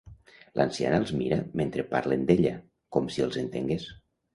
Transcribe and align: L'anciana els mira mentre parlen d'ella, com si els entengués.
L'anciana 0.59 1.01
els 1.01 1.11
mira 1.19 1.39
mentre 1.63 1.87
parlen 1.95 2.27
d'ella, 2.33 2.59
com 2.97 3.15
si 3.19 3.31
els 3.31 3.43
entengués. 3.49 3.93